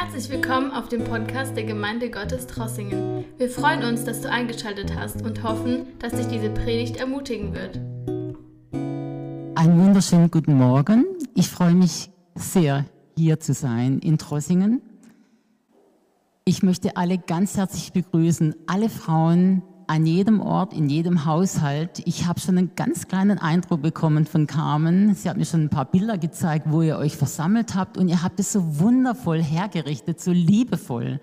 [0.00, 3.24] Herzlich willkommen auf dem Podcast der Gemeinde Gottes Trossingen.
[3.36, 7.78] Wir freuen uns, dass du eingeschaltet hast und hoffen, dass dich diese Predigt ermutigen wird.
[9.56, 11.04] Einen wunderschönen guten Morgen.
[11.34, 12.84] Ich freue mich sehr,
[13.16, 14.82] hier zu sein in Trossingen.
[16.44, 22.02] Ich möchte alle ganz herzlich begrüßen, alle Frauen an jedem Ort, in jedem Haushalt.
[22.04, 25.14] Ich habe schon einen ganz kleinen Eindruck bekommen von Carmen.
[25.14, 28.22] Sie hat mir schon ein paar Bilder gezeigt, wo ihr euch versammelt habt und ihr
[28.22, 31.20] habt es so wundervoll hergerichtet, so liebevoll.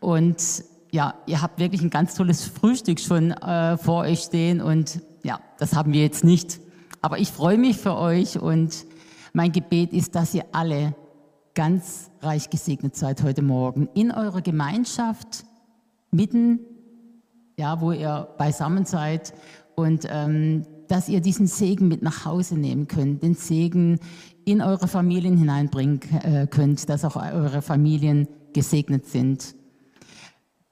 [0.00, 5.00] Und ja, ihr habt wirklich ein ganz tolles Frühstück schon äh, vor euch stehen und
[5.22, 6.60] ja, das haben wir jetzt nicht.
[7.02, 8.84] Aber ich freue mich für euch und
[9.32, 10.94] mein Gebet ist, dass ihr alle
[11.54, 15.44] ganz reich gesegnet seid heute Morgen in eurer Gemeinschaft,
[16.10, 16.58] mitten
[17.56, 19.34] ja, wo ihr beisammen seid
[19.74, 23.98] und ähm, dass ihr diesen Segen mit nach Hause nehmen könnt, den Segen
[24.44, 29.54] in eure Familien hineinbringen äh, könnt, dass auch eure Familien gesegnet sind.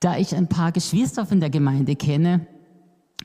[0.00, 2.46] Da ich ein paar Geschwister von der Gemeinde kenne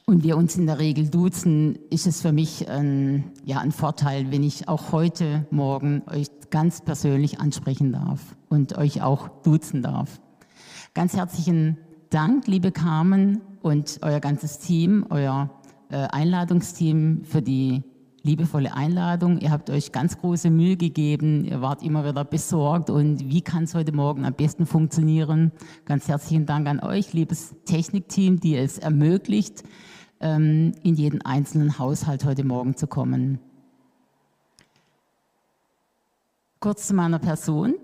[0.06, 4.32] und wir uns in der Regel duzen, ist es für mich ein, ja, ein Vorteil,
[4.32, 10.22] wenn ich auch heute Morgen euch ganz persönlich ansprechen darf und euch auch duzen darf.
[10.94, 11.78] Ganz herzlichen
[12.16, 15.50] Dank, liebe Carmen und euer ganzes Team, euer
[15.90, 17.84] äh, Einladungsteam für die
[18.24, 19.40] liebevolle Einladung.
[19.40, 21.44] Ihr habt euch ganz große Mühe gegeben.
[21.44, 22.90] Ihr wart immer wieder besorgt.
[22.90, 25.52] Und wie kann es heute Morgen am besten funktionieren?
[25.84, 29.66] Ganz herzlichen Dank an euch, liebes Technikteam, die es ermöglicht,
[30.22, 33.40] ähm, in jeden einzelnen Haushalt heute Morgen zu kommen.
[36.62, 37.76] Kurz zu meiner Person.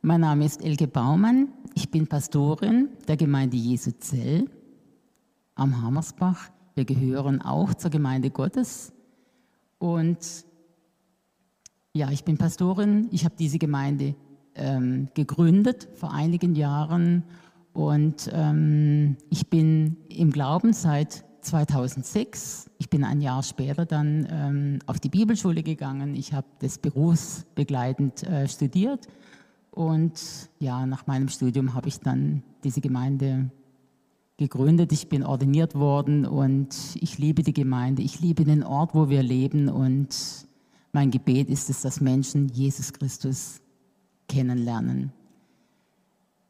[0.00, 1.46] Mein Name ist Elke Baumann.
[1.74, 4.48] Ich bin Pastorin der Gemeinde Jesu Zell
[5.54, 6.50] am Hammersbach.
[6.74, 8.92] Wir gehören auch zur Gemeinde Gottes.
[9.78, 10.18] Und
[11.94, 13.08] ja, ich bin Pastorin.
[13.10, 14.14] Ich habe diese Gemeinde
[14.54, 17.24] ähm, gegründet vor einigen Jahren.
[17.72, 22.70] Und ähm, ich bin im Glauben seit 2006.
[22.78, 26.14] Ich bin ein Jahr später dann ähm, auf die Bibelschule gegangen.
[26.16, 29.08] Ich habe das berufsbegleitend äh, studiert
[29.72, 33.50] und ja, nach meinem Studium habe ich dann diese Gemeinde
[34.36, 34.92] gegründet.
[34.92, 38.02] Ich bin ordiniert worden und ich liebe die Gemeinde.
[38.02, 40.14] Ich liebe den Ort, wo wir leben und
[40.92, 43.62] mein Gebet ist es, dass Menschen Jesus Christus
[44.28, 45.10] kennenlernen.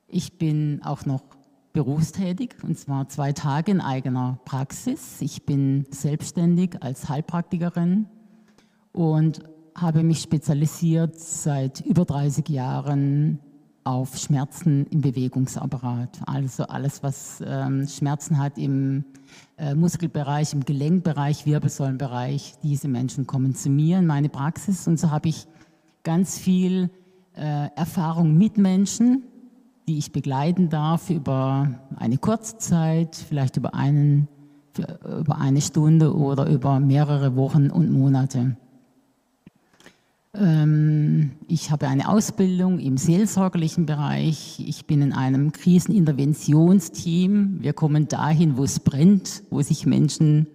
[0.09, 1.22] Ich bin auch noch
[1.72, 5.21] berufstätig und zwar zwei Tage in eigener Praxis.
[5.21, 8.06] Ich bin selbstständig als Heilpraktikerin
[8.93, 9.44] und
[9.75, 13.38] habe mich spezialisiert seit über 30 Jahren
[13.84, 16.21] auf Schmerzen im Bewegungsapparat.
[16.27, 19.05] Also alles, was ähm, Schmerzen hat im
[19.56, 22.55] äh, Muskelbereich, im Gelenkbereich, Wirbelsäulenbereich.
[22.62, 25.47] Diese Menschen kommen zu mir in meine Praxis und so habe ich
[26.04, 26.91] ganz viel
[27.34, 29.25] äh, Erfahrung mit Menschen,
[29.89, 34.28] die ich begleiten darf über eine kurze Zeit, vielleicht über, einen,
[35.21, 38.56] über eine Stunde oder über mehrere Wochen und Monate.
[40.34, 44.65] Ähm, ich habe eine Ausbildung im seelsorgerlichen Bereich.
[44.66, 47.59] Ich bin in einem Kriseninterventionsteam.
[47.60, 50.47] Wir kommen dahin, wo es brennt, wo sich Menschen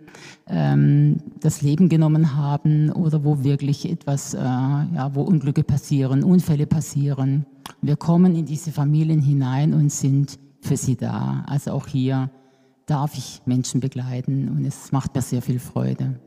[0.47, 6.65] ähm, das Leben genommen haben oder wo wirklich etwas, äh, ja, wo Unglücke passieren, Unfälle
[6.65, 7.45] passieren.
[7.81, 11.45] Wir kommen in diese Familien hinein und sind für sie da.
[11.47, 12.31] Also auch hier
[12.87, 16.19] darf ich Menschen begleiten und es macht mir sehr viel Freude.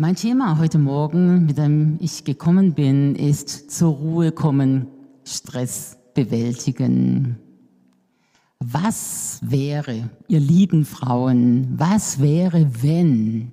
[0.00, 4.86] Mein Thema heute Morgen, mit dem ich gekommen bin, ist zur Ruhe kommen,
[5.24, 7.36] Stress bewältigen.
[8.60, 13.50] Was wäre, ihr lieben Frauen, was wäre, wenn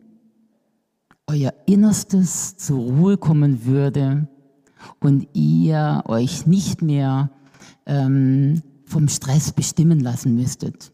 [1.26, 4.28] euer Innerstes zur Ruhe kommen würde
[5.00, 7.32] und ihr euch nicht mehr
[7.88, 10.92] ähm, vom Stress bestimmen lassen müsstet?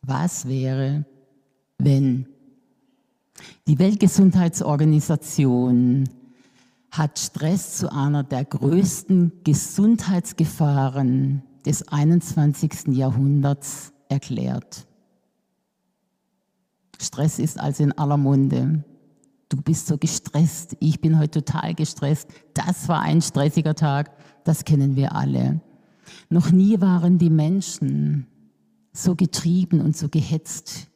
[0.00, 1.04] Was wäre,
[1.84, 2.26] wenn.
[3.66, 6.08] Die Weltgesundheitsorganisation
[6.90, 12.88] hat Stress zu einer der größten Gesundheitsgefahren des 21.
[12.88, 14.86] Jahrhunderts erklärt.
[17.00, 18.84] Stress ist also in aller Munde.
[19.48, 22.28] Du bist so gestresst, ich bin heute total gestresst.
[22.54, 24.10] Das war ein stressiger Tag,
[24.44, 25.60] das kennen wir alle.
[26.28, 28.26] Noch nie waren die Menschen
[28.92, 30.88] so getrieben und so gehetzt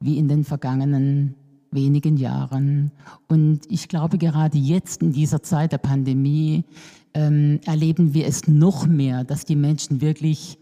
[0.00, 1.34] wie in den vergangenen
[1.70, 2.92] wenigen Jahren.
[3.28, 6.64] Und ich glaube, gerade jetzt in dieser Zeit der Pandemie
[7.14, 10.58] ähm, erleben wir es noch mehr, dass die Menschen wirklich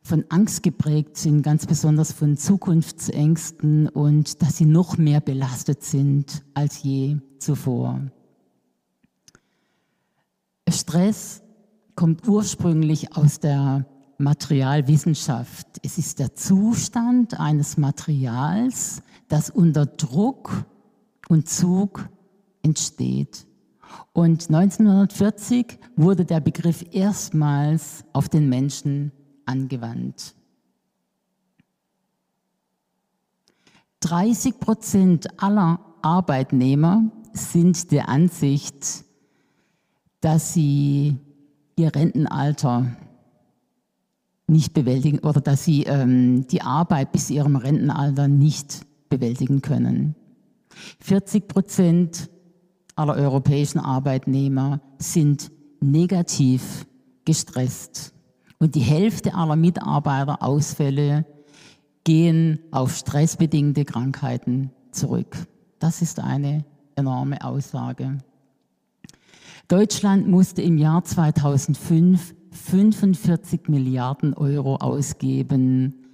[0.00, 6.44] von Angst geprägt sind, ganz besonders von Zukunftsängsten und dass sie noch mehr belastet sind
[6.52, 8.02] als je zuvor.
[10.68, 11.42] Stress
[11.94, 13.86] kommt ursprünglich aus der
[14.24, 15.66] Materialwissenschaft.
[15.82, 20.64] Es ist der Zustand eines Materials, das unter Druck
[21.28, 22.08] und Zug
[22.62, 23.46] entsteht.
[24.12, 29.12] Und 1940 wurde der Begriff erstmals auf den Menschen
[29.44, 30.34] angewandt.
[34.00, 39.04] 30 Prozent aller Arbeitnehmer sind der Ansicht,
[40.20, 41.16] dass sie
[41.76, 42.96] ihr Rentenalter
[44.46, 50.14] nicht bewältigen oder dass sie ähm, die Arbeit bis ihrem Rentenalter nicht bewältigen können.
[51.00, 52.30] 40 Prozent
[52.96, 55.50] aller europäischen Arbeitnehmer sind
[55.80, 56.86] negativ
[57.24, 58.12] gestresst.
[58.58, 61.26] Und die Hälfte aller Mitarbeiterausfälle
[62.04, 65.36] gehen auf stressbedingte Krankheiten zurück.
[65.78, 66.64] Das ist eine
[66.96, 68.18] enorme Aussage.
[69.68, 76.06] Deutschland musste im Jahr 2005 45 Milliarden Euro ausgeben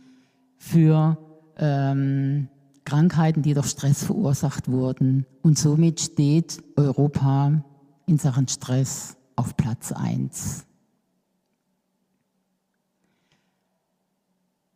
[0.56, 1.18] für
[1.58, 2.48] ähm,
[2.84, 5.26] Krankheiten, die durch Stress verursacht wurden.
[5.42, 7.62] Und somit steht Europa
[8.06, 10.66] in Sachen Stress auf Platz 1.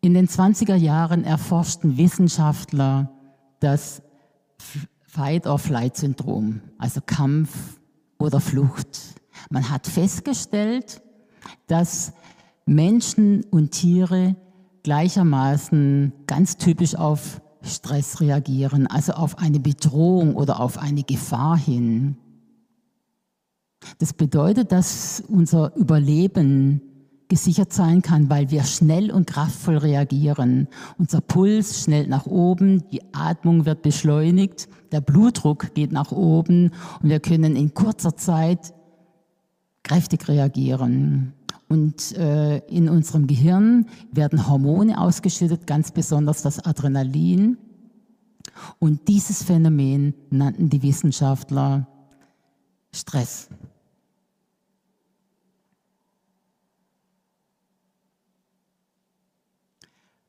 [0.01, 3.11] In den 20er Jahren erforschten Wissenschaftler
[3.61, 4.03] das
[5.03, 7.81] Fight-or-Flight-Syndrom, also Kampf
[8.19, 8.99] oder Flucht.
[9.49, 11.01] Man hat festgestellt,
[11.67, 12.13] dass
[12.67, 14.37] Menschen und Tiere
[14.83, 22.17] gleichermaßen ganz typisch auf Stress reagieren, also auf eine Bedrohung oder auf eine Gefahr hin.
[23.99, 26.83] Das bedeutet, dass unser Überleben
[27.29, 30.69] gesichert sein kann, weil wir schnell und kraftvoll reagieren.
[30.99, 36.71] Unser Puls schnellt nach oben, die Atmung wird beschleunigt, der Blutdruck geht nach oben
[37.03, 38.75] und wir können in kurzer Zeit
[39.85, 41.35] kräftig reagieren.
[41.69, 47.57] Und äh, in unserem Gehirn werden Hormone ausgeschüttet, ganz besonders das Adrenalin.
[48.79, 51.87] Und dieses Phänomen nannten die Wissenschaftler
[52.93, 53.49] Stress.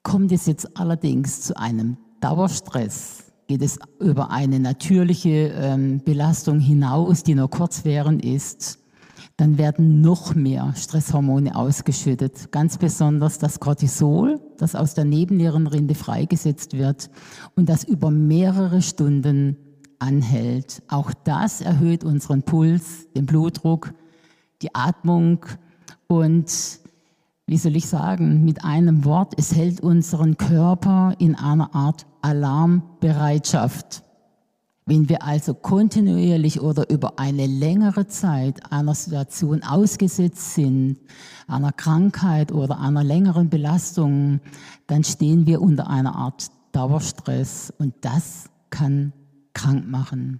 [0.03, 7.23] Kommt es jetzt allerdings zu einem Dauerstress, geht es über eine natürliche ähm, Belastung hinaus,
[7.23, 8.79] die nur kurzwährend ist,
[9.37, 12.51] dann werden noch mehr Stresshormone ausgeschüttet.
[12.51, 17.09] Ganz besonders das Cortisol, das aus der Nebennierenrinde freigesetzt wird
[17.55, 19.57] und das über mehrere Stunden
[19.99, 20.81] anhält.
[20.87, 23.93] Auch das erhöht unseren Puls, den Blutdruck,
[24.61, 25.45] die Atmung
[26.07, 26.79] und
[27.47, 34.04] wie soll ich sagen, mit einem Wort, es hält unseren Körper in einer Art Alarmbereitschaft.
[34.87, 40.99] Wenn wir also kontinuierlich oder über eine längere Zeit einer Situation ausgesetzt sind,
[41.47, 44.41] einer Krankheit oder einer längeren Belastung,
[44.85, 49.11] dann stehen wir unter einer Art Dauerstress und das kann
[49.53, 50.39] krank machen.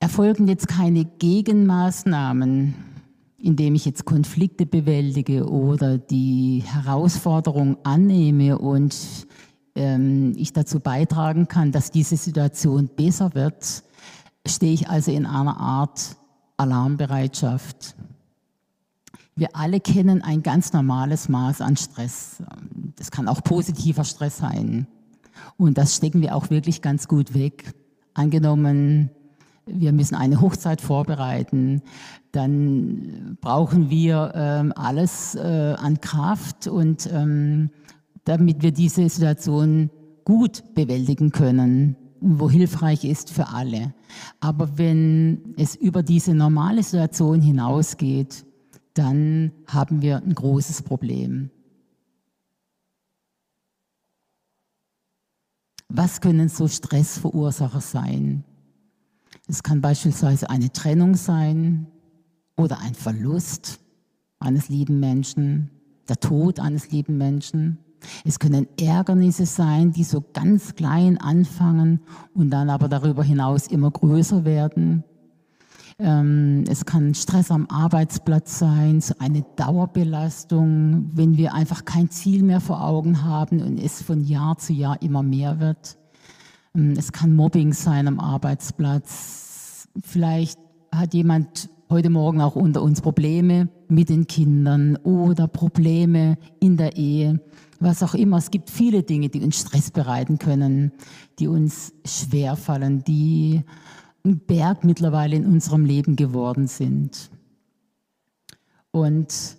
[0.00, 2.74] Erfolgen jetzt keine Gegenmaßnahmen,
[3.38, 9.26] indem ich jetzt Konflikte bewältige oder die Herausforderung annehme und
[9.74, 13.82] ich dazu beitragen kann, dass diese Situation besser wird,
[14.46, 16.16] stehe ich also in einer Art
[16.58, 17.96] Alarmbereitschaft.
[19.34, 22.42] Wir alle kennen ein ganz normales Maß an Stress.
[22.96, 24.86] Das kann auch positiver Stress sein.
[25.56, 27.72] Und das stecken wir auch wirklich ganz gut weg.
[28.14, 29.10] Angenommen,
[29.64, 31.82] wir müssen eine Hochzeit vorbereiten,
[32.32, 37.70] dann brauchen wir ähm, alles äh, an Kraft und ähm,
[38.24, 39.90] damit wir diese Situation
[40.24, 43.94] gut bewältigen können, wo hilfreich ist für alle.
[44.40, 48.46] Aber wenn es über diese normale Situation hinausgeht,
[48.94, 51.50] dann haben wir ein großes Problem.
[55.88, 58.44] Was können so Stressverursacher sein?
[59.48, 61.86] Es kann beispielsweise eine Trennung sein
[62.56, 63.80] oder ein Verlust
[64.38, 65.70] eines lieben Menschen,
[66.08, 67.78] der Tod eines lieben Menschen.
[68.24, 72.00] Es können Ärgernisse sein, die so ganz klein anfangen
[72.34, 75.04] und dann aber darüber hinaus immer größer werden.
[75.98, 82.42] Ähm, es kann Stress am Arbeitsplatz sein, so eine Dauerbelastung, wenn wir einfach kein Ziel
[82.42, 85.98] mehr vor Augen haben und es von Jahr zu Jahr immer mehr wird.
[86.74, 89.88] Ähm, es kann Mobbing sein am Arbeitsplatz.
[90.02, 90.58] Vielleicht
[90.90, 96.96] hat jemand heute Morgen auch unter uns Probleme mit den Kindern oder Probleme in der
[96.96, 97.40] Ehe
[97.82, 98.38] was auch immer.
[98.38, 100.92] Es gibt viele Dinge, die uns Stress bereiten können,
[101.38, 103.62] die uns schwerfallen, die
[104.24, 107.30] ein Berg mittlerweile in unserem Leben geworden sind.
[108.90, 109.56] Und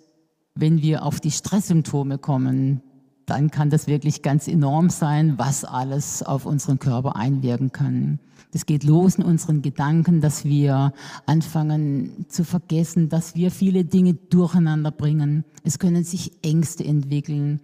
[0.54, 2.82] wenn wir auf die Stresssymptome kommen,
[3.26, 8.20] dann kann das wirklich ganz enorm sein, was alles auf unseren Körper einwirken kann.
[8.52, 10.92] Das geht los in unseren Gedanken, dass wir
[11.26, 15.44] anfangen zu vergessen, dass wir viele Dinge durcheinander bringen.
[15.64, 17.60] Es können sich Ängste entwickeln.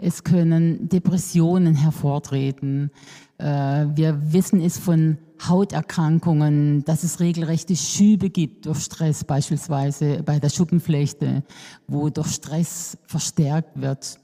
[0.00, 2.90] Es können Depressionen hervortreten.
[3.38, 3.44] Äh,
[3.94, 10.50] wir wissen es von Hauterkrankungen, dass es regelrechte Schübe gibt durch Stress, beispielsweise bei der
[10.50, 11.42] Schuppenflechte,
[11.86, 14.18] wo durch Stress verstärkt wird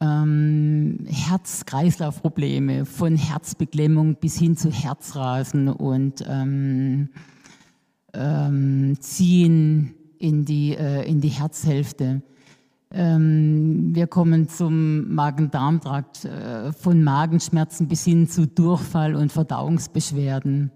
[0.00, 7.08] ähm, Herz-Kreislauf-Probleme, von Herzbeklemmung bis hin zu Herzrasen und ähm,
[8.12, 12.22] ähm, Ziehen in die, äh, in die Herzhälfte.
[12.92, 20.70] Ähm, wir kommen zum Magen-Darm-Trakt, äh, von Magenschmerzen bis hin zu Durchfall und Verdauungsbeschwerden.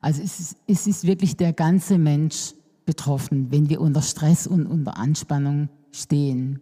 [0.00, 2.54] Also es ist, es ist wirklich der ganze Mensch
[2.84, 6.60] betroffen, wenn wir unter Stress und unter Anspannung stehen.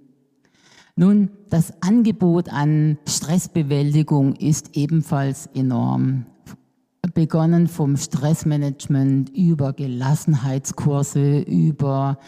[0.97, 6.27] Nun, das Angebot an Stressbewältigung ist ebenfalls enorm.
[7.15, 12.19] Begonnen vom Stressmanagement über Gelassenheitskurse, über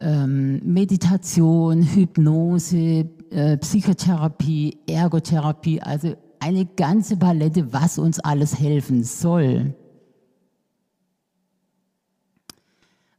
[0.00, 9.74] ähm, Meditation, Hypnose, äh, Psychotherapie, Ergotherapie, also eine ganze Palette, was uns alles helfen soll.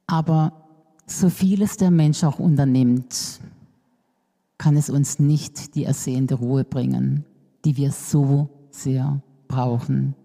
[0.06, 0.52] Aber
[1.08, 3.40] so vieles der Mensch auch unternimmt,
[4.58, 7.26] kann es uns nicht die ersehnte Ruhe bringen,
[7.66, 10.16] die wir so sehr brauchen.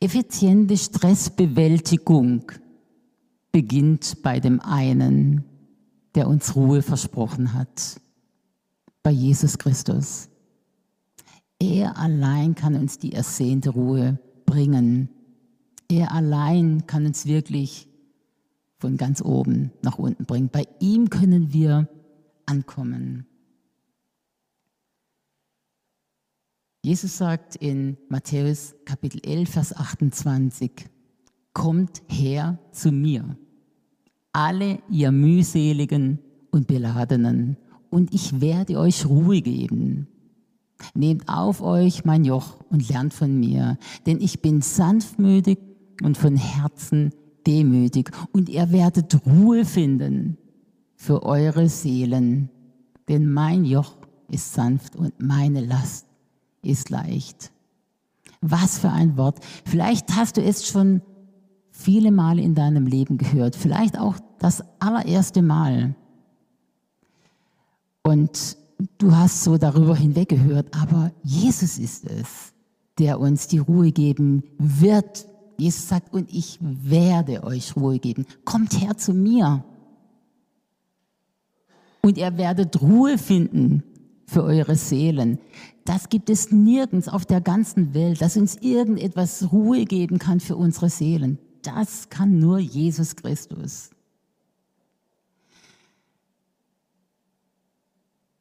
[0.00, 2.52] Effiziente Stressbewältigung
[3.52, 5.44] beginnt bei dem einen,
[6.14, 8.00] der uns Ruhe versprochen hat,
[9.02, 10.28] bei Jesus Christus.
[11.60, 15.08] Er allein kann uns die ersehnte Ruhe bringen.
[15.88, 17.88] Er allein kann uns wirklich
[18.78, 20.50] von ganz oben nach unten bringen.
[20.50, 21.88] Bei ihm können wir
[22.46, 23.26] ankommen.
[26.84, 30.70] Jesus sagt in Matthäus Kapitel 11, Vers 28,
[31.54, 33.38] Kommt her zu mir,
[34.34, 36.18] alle ihr mühseligen
[36.50, 37.56] und beladenen,
[37.88, 40.08] und ich werde euch Ruhe geben.
[40.92, 45.60] Nehmt auf euch mein Joch und lernt von mir, denn ich bin sanftmütig
[46.02, 47.14] und von Herzen
[47.46, 50.36] demütig, und ihr werdet Ruhe finden
[50.96, 52.50] für eure Seelen,
[53.08, 53.96] denn mein Joch
[54.28, 56.08] ist sanft und meine Last
[56.64, 57.50] ist leicht.
[58.40, 59.38] Was für ein Wort.
[59.64, 61.02] Vielleicht hast du es schon
[61.70, 65.94] viele Male in deinem Leben gehört, vielleicht auch das allererste Mal.
[68.02, 68.56] Und
[68.98, 72.52] du hast so darüber hinweggehört, aber Jesus ist es,
[72.98, 75.26] der uns die Ruhe geben wird.
[75.56, 78.26] Jesus sagt, und ich werde euch Ruhe geben.
[78.44, 79.64] Kommt her zu mir
[82.02, 83.82] und ihr werdet Ruhe finden
[84.26, 85.38] für eure Seelen.
[85.84, 90.56] Das gibt es nirgends auf der ganzen Welt, dass uns irgendetwas Ruhe geben kann für
[90.56, 91.38] unsere Seelen.
[91.62, 93.90] Das kann nur Jesus Christus.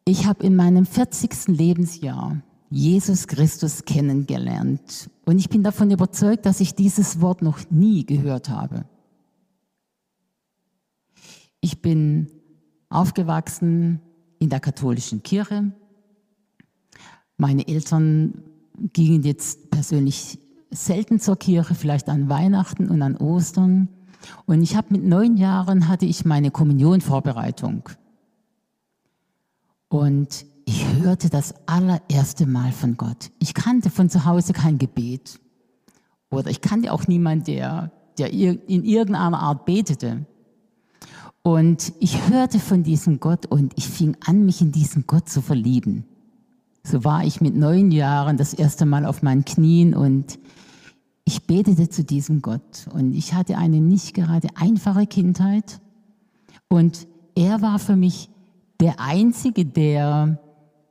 [0.06, 1.48] Ich habe in meinem 40.
[1.48, 8.06] Lebensjahr Jesus Christus kennengelernt und ich bin davon überzeugt, dass ich dieses Wort noch nie
[8.06, 8.86] gehört habe.
[11.62, 12.28] Ich bin
[12.90, 14.02] aufgewachsen
[14.40, 15.72] in der katholischen Kirche.
[17.38, 18.44] Meine Eltern
[18.94, 20.40] gingen jetzt persönlich
[20.72, 23.90] selten zur Kirche, vielleicht an Weihnachten und an Ostern.
[24.46, 27.90] Und ich habe mit neun Jahren hatte ich meine Kommunionvorbereitung.
[29.90, 33.32] Und ich hörte das allererste Mal von Gott.
[33.40, 35.40] Ich kannte von zu Hause kein Gebet.
[36.30, 40.26] Oder ich kannte auch niemanden, der, der in irgendeiner Art betete.
[41.44, 45.42] Und ich hörte von diesem Gott und ich fing an, mich in diesen Gott zu
[45.42, 46.06] verlieben.
[46.86, 50.38] So war ich mit neun Jahren das erste Mal auf meinen Knien und
[51.26, 52.88] ich betete zu diesem Gott.
[52.94, 55.80] Und ich hatte eine nicht gerade einfache Kindheit.
[56.68, 58.30] Und er war für mich
[58.82, 60.40] der Einzige, der,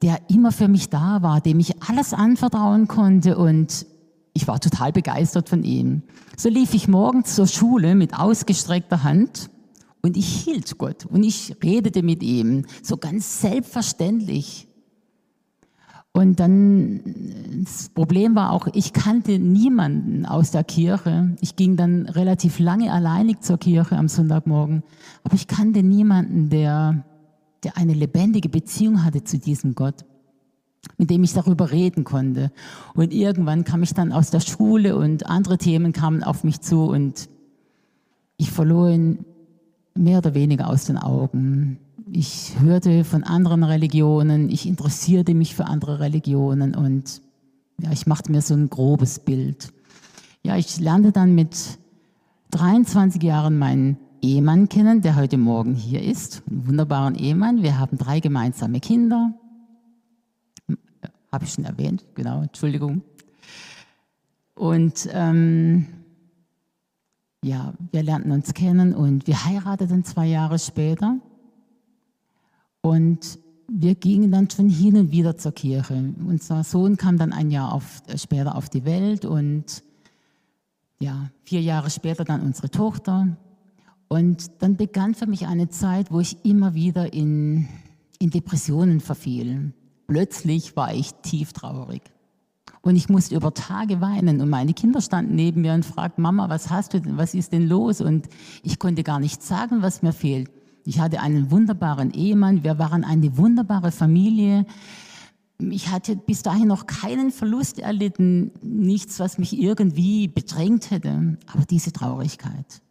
[0.01, 3.37] der immer für mich da war, dem ich alles anvertrauen konnte.
[3.37, 3.87] Und
[4.33, 6.03] ich war total begeistert von ihm.
[6.37, 9.51] So lief ich morgens zur Schule mit ausgestreckter Hand
[10.01, 14.69] und ich hielt Gott und ich redete mit ihm, so ganz selbstverständlich.
[16.15, 17.01] Und dann,
[17.65, 21.35] das Problem war auch, ich kannte niemanden aus der Kirche.
[21.41, 24.83] Ich ging dann relativ lange alleinig zur Kirche am Sonntagmorgen.
[25.25, 27.05] Aber ich kannte niemanden, der,
[27.65, 30.05] der eine lebendige Beziehung hatte zu diesem Gott.
[30.99, 32.51] mit dem ich darüber reden konnte.
[32.95, 36.85] Und irgendwann kam ich dann aus der Schule und andere Themen kamen auf mich zu
[36.85, 37.29] und
[38.37, 39.25] ich verlor ihn
[39.95, 41.79] mehr oder weniger aus den Augen.
[42.15, 47.23] Ich hörte von anderen Religionen, ich interessierte mich für andere Religionen und
[47.81, 49.73] ja, ich machte mir so ein grobes Bild.
[50.43, 51.57] Ja, ich lernte dann mit
[52.51, 56.43] 23 Jahren meinen Ehemann kennen, der heute Morgen hier ist.
[56.51, 57.63] Einen wunderbaren Ehemann.
[57.63, 59.33] Wir haben drei gemeinsame Kinder.
[61.33, 63.01] Habe ich schon erwähnt, genau, Entschuldigung.
[64.55, 65.87] Und ähm,
[67.43, 71.19] ja, wir lernten uns kennen und wir heirateten zwei Jahre später.
[72.83, 76.13] Und wir gingen dann schon hin und wieder zur Kirche.
[76.27, 79.83] Unser Sohn kam dann ein Jahr auf, äh, später auf die Welt und
[81.01, 83.37] ja, vier Jahre später dann unsere Tochter.
[84.09, 87.67] Und dann begann für mich eine Zeit, wo ich immer wieder in,
[88.19, 89.73] in Depressionen verfiel.
[90.07, 92.03] Plötzlich war ich tief traurig.
[92.83, 96.49] Und ich musste über Tage weinen und meine Kinder standen neben mir und fragten, Mama,
[96.49, 98.01] was hast du denn, was ist denn los?
[98.01, 98.29] Und
[98.63, 100.51] ich konnte gar nicht sagen, was mir fehlt.
[100.85, 104.67] Ich hatte einen wunderbaren Ehemann, wir waren eine wunderbare Familie.
[105.59, 111.65] Ich hatte bis dahin noch keinen Verlust erlitten, nichts, was mich irgendwie bedrängt hätte, aber
[111.65, 112.83] diese Traurigkeit.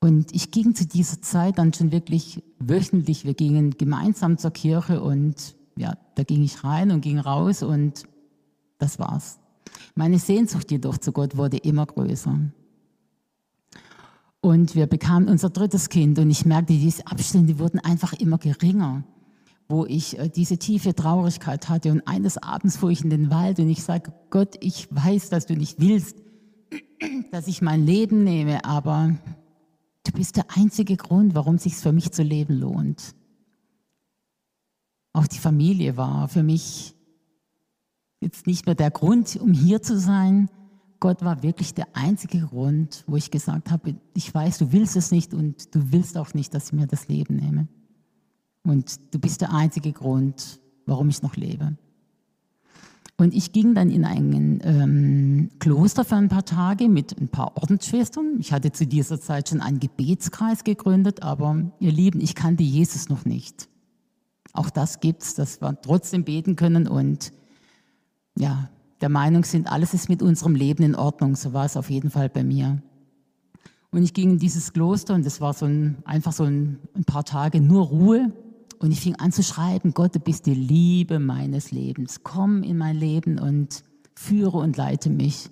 [0.00, 5.02] Und ich ging zu dieser Zeit dann schon wirklich wöchentlich, wir gingen gemeinsam zur Kirche
[5.02, 8.04] und ja, da ging ich rein und ging raus und
[8.78, 9.38] das war's.
[9.94, 12.38] Meine Sehnsucht jedoch zu Gott wurde immer größer.
[14.40, 19.04] Und wir bekamen unser drittes Kind und ich merkte, diese Abstände wurden einfach immer geringer,
[19.68, 21.92] wo ich äh, diese tiefe Traurigkeit hatte.
[21.92, 25.44] Und eines Abends fuhr ich in den Wald und ich sage, Gott, ich weiß, dass
[25.44, 26.16] du nicht willst,
[27.32, 29.14] dass ich mein Leben nehme, aber
[30.04, 33.14] du bist der einzige Grund, warum es sich für mich zu leben lohnt.
[35.12, 36.94] Auch die Familie war für mich
[38.20, 40.48] jetzt nicht mehr der Grund, um hier zu sein.
[41.00, 45.10] Gott war wirklich der einzige Grund, wo ich gesagt habe, ich weiß, du willst es
[45.10, 47.68] nicht und du willst auch nicht, dass ich mir das Leben nehme.
[48.62, 51.76] Und du bist der einzige Grund, warum ich noch lebe.
[53.16, 57.56] Und ich ging dann in ein ähm, Kloster für ein paar Tage mit ein paar
[57.56, 58.36] Ordensschwestern.
[58.38, 63.08] Ich hatte zu dieser Zeit schon einen Gebetskreis gegründet, aber ihr Lieben, ich kannte Jesus
[63.08, 63.68] noch nicht.
[64.52, 67.32] Auch das gibt's, dass wir trotzdem beten können und
[68.38, 71.36] ja, der Meinung sind, alles ist mit unserem Leben in Ordnung.
[71.36, 72.82] So war es auf jeden Fall bei mir.
[73.90, 77.04] Und ich ging in dieses Kloster und das war so ein, einfach so ein, ein
[77.04, 78.32] paar Tage nur Ruhe.
[78.78, 82.22] Und ich fing an zu schreiben, Gott, du bist die Liebe meines Lebens.
[82.22, 83.82] Komm in mein Leben und
[84.14, 85.50] führe und leite mich.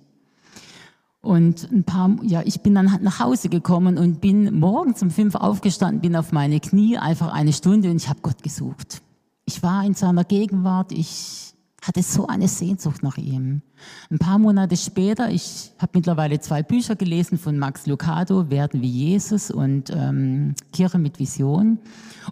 [1.20, 5.34] Und ein paar, ja, ich bin dann nach Hause gekommen und bin morgens um fünf
[5.34, 9.02] aufgestanden, bin auf meine Knie einfach eine Stunde und ich habe Gott gesucht.
[9.44, 13.62] Ich war in seiner Gegenwart, ich hatte so eine Sehnsucht nach ihm.
[14.10, 18.88] Ein paar Monate später, ich habe mittlerweile zwei Bücher gelesen von Max Lucado, Werden wie
[18.88, 21.78] Jesus und ähm, Kirche mit Vision.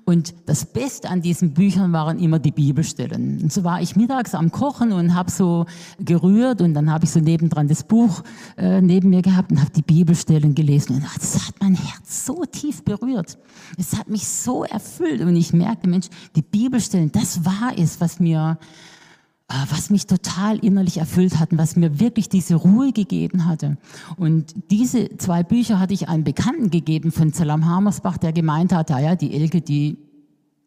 [0.04, 3.40] Und das Beste an diesen Büchern waren immer die Bibelstellen.
[3.40, 5.66] Und so war ich mittags am Kochen und habe so
[6.00, 8.22] gerührt und dann habe ich so nebendran das Buch
[8.56, 10.96] äh, neben mir gehabt und habe die Bibelstellen gelesen.
[10.96, 13.38] Und das hat mein Herz so tief berührt.
[13.78, 18.18] Es hat mich so erfüllt und ich merkte, Mensch, die Bibelstellen, das war es, was
[18.18, 18.58] mir
[19.48, 23.76] was mich total innerlich erfüllt hat und was mir wirklich diese Ruhe gegeben hatte.
[24.16, 28.90] Und diese zwei Bücher hatte ich einem Bekannten gegeben von Salam Hamersbach, der gemeint hat,
[28.90, 29.98] ja, die Elke, die,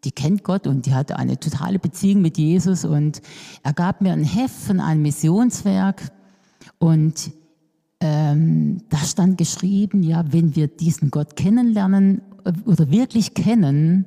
[0.05, 3.21] die kennt Gott und die hatte eine totale Beziehung mit Jesus und
[3.63, 6.11] er gab mir ein Heft von einem Missionswerk
[6.77, 7.31] und
[7.99, 14.05] ähm, da stand geschrieben, ja, wenn wir diesen Gott kennenlernen äh, oder wirklich kennen,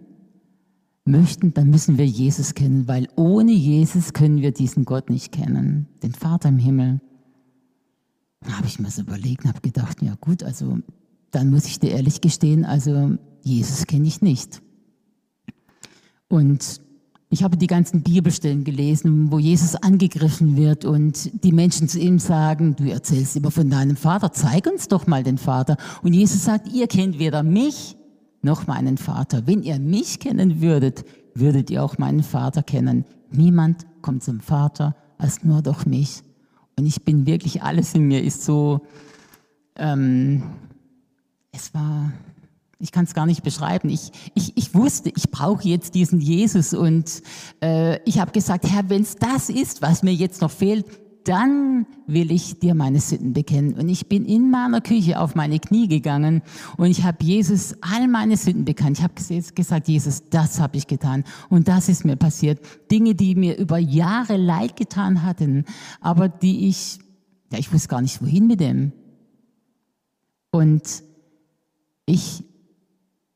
[1.04, 5.88] möchten, dann müssen wir Jesus kennen, weil ohne Jesus können wir diesen Gott nicht kennen,
[6.02, 7.00] den Vater im Himmel.
[8.40, 10.78] Da habe ich mir so überlegt und habe gedacht, ja gut, also
[11.30, 14.62] dann muss ich dir ehrlich gestehen, also Jesus kenne ich nicht.
[16.28, 16.80] Und
[17.30, 22.18] ich habe die ganzen Bibelstellen gelesen, wo Jesus angegriffen wird und die Menschen zu ihm
[22.18, 25.78] sagen, du erzählst immer von deinem Vater, zeig uns doch mal den Vater.
[26.02, 27.96] Und Jesus sagt, ihr kennt weder mich
[28.42, 29.46] noch meinen Vater.
[29.46, 33.04] Wenn ihr mich kennen würdet, würdet ihr auch meinen Vater kennen.
[33.30, 36.22] Niemand kommt zum Vater als nur durch mich.
[36.76, 38.80] Und ich bin wirklich, alles in mir ist so,
[39.76, 40.42] ähm,
[41.52, 42.12] es war,
[42.78, 43.88] ich kann es gar nicht beschreiben.
[43.88, 47.22] Ich, ich, ich wusste, ich brauche jetzt diesen Jesus und
[47.62, 50.86] äh, ich habe gesagt, Herr, wenn es das ist, was mir jetzt noch fehlt,
[51.24, 53.74] dann will ich dir meine Sünden bekennen.
[53.74, 56.42] Und ich bin in meiner Küche auf meine Knie gegangen
[56.76, 58.98] und ich habe Jesus all meine Sünden bekannt.
[58.98, 59.14] Ich habe
[59.54, 62.60] gesagt, Jesus, das habe ich getan und das ist mir passiert.
[62.90, 65.64] Dinge, die mir über Jahre leid getan hatten,
[66.00, 66.98] aber die ich,
[67.52, 68.92] ja, ich wusste gar nicht, wohin mit dem.
[70.50, 71.02] Und
[72.04, 72.44] ich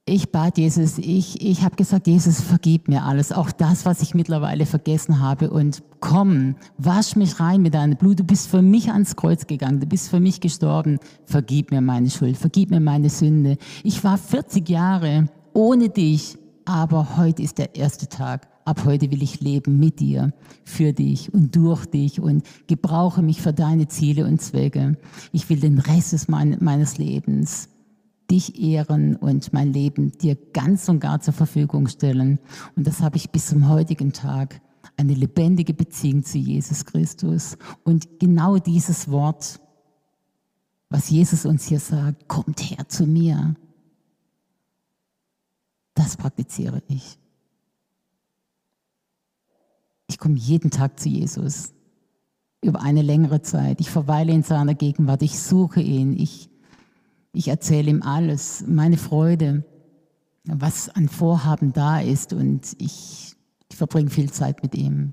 [0.08, 4.14] ich bat Jesus, ich, ich habe gesagt, Jesus, vergib mir alles, auch das, was ich
[4.14, 5.50] mittlerweile vergessen habe.
[5.50, 8.20] Und komm, wasch mich rein mit deinem Blut.
[8.20, 11.00] Du bist für mich ans Kreuz gegangen, du bist für mich gestorben.
[11.24, 13.58] Vergib mir meine Schuld, vergib mir meine Sünde.
[13.82, 18.46] Ich war 40 Jahre ohne dich, aber heute ist der erste Tag.
[18.64, 20.32] Ab heute will ich leben mit dir,
[20.64, 24.98] für dich und durch dich und gebrauche mich für deine Ziele und Zwecke.
[25.32, 27.70] Ich will den Rest meines Lebens
[28.30, 32.38] dich ehren und mein Leben dir ganz und gar zur Verfügung stellen.
[32.74, 34.60] Und das habe ich bis zum heutigen Tag.
[34.96, 37.56] Eine lebendige Beziehung zu Jesus Christus.
[37.84, 39.60] Und genau dieses Wort,
[40.88, 43.54] was Jesus uns hier sagt, kommt her zu mir.
[45.94, 47.18] Das praktiziere ich.
[50.08, 51.72] Ich komme jeden Tag zu Jesus
[52.62, 53.80] über eine längere Zeit.
[53.80, 55.22] Ich verweile in seiner Gegenwart.
[55.22, 56.18] Ich suche ihn.
[56.18, 56.48] Ich
[57.36, 59.62] ich erzähle ihm alles, meine Freude,
[60.44, 63.34] was an Vorhaben da ist und ich,
[63.70, 65.12] ich verbringe viel Zeit mit ihm.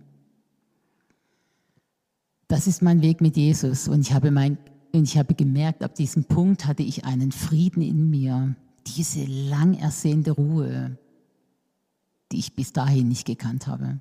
[2.48, 4.58] Das ist mein Weg mit Jesus und ich habe, mein,
[4.94, 8.56] ich habe gemerkt, ab diesem Punkt hatte ich einen Frieden in mir,
[8.88, 10.98] diese lang ersehnte Ruhe,
[12.32, 14.00] die ich bis dahin nicht gekannt habe.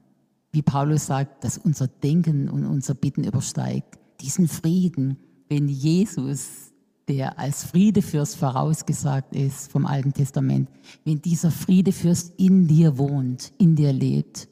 [0.53, 3.99] Wie Paulus sagt, dass unser Denken und unser Bitten übersteigt.
[4.21, 5.17] Diesen Frieden,
[5.49, 6.72] wenn Jesus
[7.12, 10.70] der als Friedefürst vorausgesagt ist vom Alten Testament,
[11.05, 14.48] wenn dieser Friedefürst in dir wohnt, in dir lebt,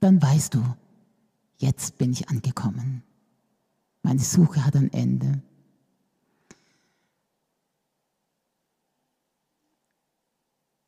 [0.00, 0.64] dann weißt du,
[1.58, 3.02] jetzt bin ich angekommen.
[4.02, 5.42] Meine Suche hat ein Ende.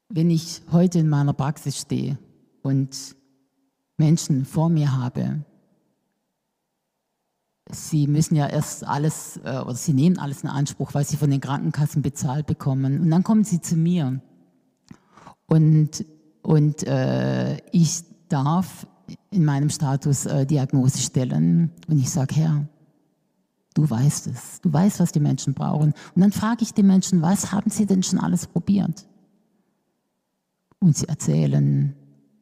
[0.08, 2.18] Wenn ich heute in meiner Praxis stehe
[2.62, 3.14] und
[3.98, 5.44] Menschen vor mir habe,
[7.72, 11.30] Sie müssen ja erst alles, äh, oder Sie nehmen alles in Anspruch, weil Sie von
[11.30, 13.00] den Krankenkassen bezahlt bekommen.
[13.00, 14.20] Und dann kommen Sie zu mir.
[15.46, 16.04] Und,
[16.42, 18.86] und äh, ich darf
[19.30, 21.72] in meinem Status äh, Diagnose stellen.
[21.88, 22.68] Und ich sage, Herr,
[23.74, 24.60] du weißt es.
[24.60, 25.92] Du weißt, was die Menschen brauchen.
[26.14, 29.06] Und dann frage ich die Menschen, was haben sie denn schon alles probiert?
[30.78, 31.94] Und sie erzählen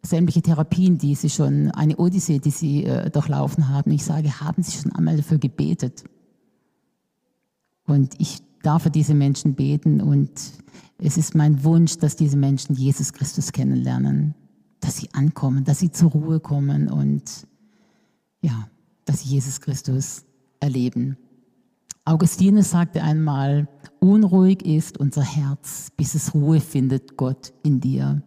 [0.09, 3.91] sämtliche Therapien, die sie schon, eine Odyssee, die sie äh, durchlaufen haben.
[3.91, 6.05] Ich sage, haben sie schon einmal dafür gebetet?
[7.87, 10.31] Und ich darf für diese Menschen beten und
[10.99, 14.35] es ist mein Wunsch, dass diese Menschen Jesus Christus kennenlernen,
[14.81, 17.23] dass sie ankommen, dass sie zur Ruhe kommen und
[18.41, 18.69] ja,
[19.05, 20.25] dass sie Jesus Christus
[20.61, 21.17] erleben.
[22.05, 23.69] Augustinus sagte einmal,
[24.01, 28.23] unruhig ist unser Herz, bis es Ruhe findet Gott in dir.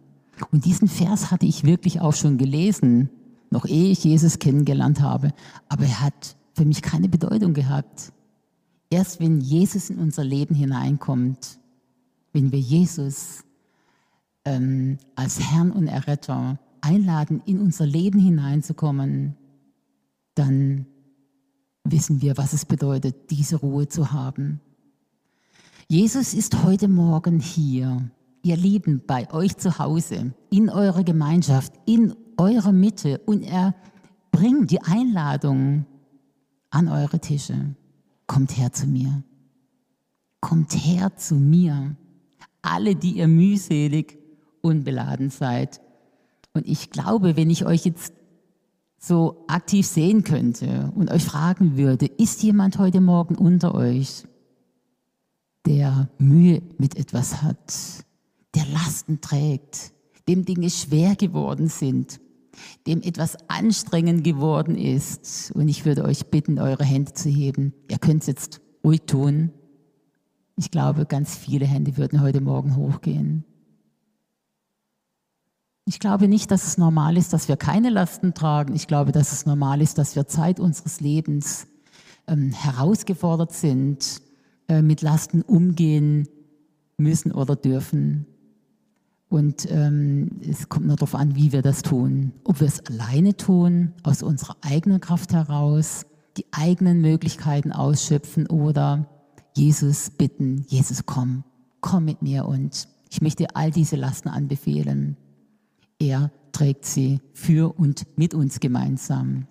[0.50, 3.10] Und diesen Vers hatte ich wirklich auch schon gelesen,
[3.50, 5.32] noch ehe ich Jesus kennengelernt habe.
[5.68, 8.12] Aber er hat für mich keine Bedeutung gehabt.
[8.90, 11.58] Erst wenn Jesus in unser Leben hineinkommt,
[12.32, 13.44] wenn wir Jesus
[14.44, 19.36] ähm, als Herrn und Erretter einladen, in unser Leben hineinzukommen,
[20.34, 20.86] dann
[21.84, 24.60] wissen wir, was es bedeutet, diese Ruhe zu haben.
[25.88, 28.10] Jesus ist heute Morgen hier
[28.42, 33.74] ihr Lieben, bei euch zu Hause, in eurer Gemeinschaft, in eurer Mitte und er
[34.30, 35.86] bringt die Einladung
[36.70, 37.74] an eure Tische.
[38.26, 39.22] Kommt her zu mir.
[40.40, 41.96] Kommt her zu mir.
[42.62, 44.18] Alle, die ihr mühselig
[44.60, 45.80] und beladen seid.
[46.54, 48.14] Und ich glaube, wenn ich euch jetzt
[48.98, 54.24] so aktiv sehen könnte und euch fragen würde, ist jemand heute Morgen unter euch,
[55.66, 58.04] der Mühe mit etwas hat,
[58.54, 59.92] der Lasten trägt,
[60.28, 62.20] dem Dinge schwer geworden sind,
[62.86, 65.52] dem etwas anstrengend geworden ist.
[65.52, 67.72] Und ich würde euch bitten, eure Hände zu heben.
[67.90, 69.52] Ihr könnt es jetzt ruhig tun.
[70.56, 73.44] Ich glaube, ganz viele Hände würden heute Morgen hochgehen.
[75.84, 78.74] Ich glaube nicht, dass es normal ist, dass wir keine Lasten tragen.
[78.74, 81.66] Ich glaube, dass es normal ist, dass wir Zeit unseres Lebens
[82.28, 84.22] ähm, herausgefordert sind,
[84.68, 86.28] äh, mit Lasten umgehen
[86.98, 88.26] müssen oder dürfen.
[89.32, 92.32] Und ähm, es kommt nur darauf an, wie wir das tun.
[92.44, 96.04] Ob wir es alleine tun, aus unserer eigenen Kraft heraus,
[96.36, 99.08] die eigenen Möglichkeiten ausschöpfen oder
[99.56, 101.44] Jesus bitten, Jesus komm,
[101.80, 105.16] komm mit mir und ich möchte dir all diese Lasten anbefehlen.
[105.98, 109.46] Er trägt sie für und mit uns gemeinsam.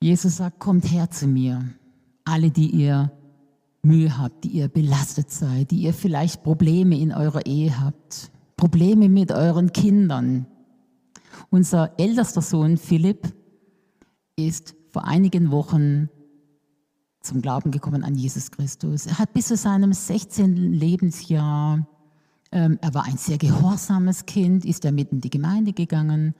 [0.00, 1.74] Jesus sagt, kommt her zu mir
[2.24, 3.12] alle, die ihr
[3.82, 9.08] Mühe habt, die ihr belastet seid, die ihr vielleicht Probleme in eurer Ehe habt, Probleme
[9.08, 10.46] mit euren Kindern.
[11.50, 13.34] Unser ältester Sohn Philipp
[14.36, 16.08] ist vor einigen Wochen
[17.20, 19.06] zum Glauben gekommen an Jesus Christus.
[19.06, 20.72] Er hat bis zu seinem 16.
[20.72, 21.86] Lebensjahr,
[22.52, 26.34] ähm, er war ein sehr gehorsames Kind, ist er mit in die Gemeinde gegangen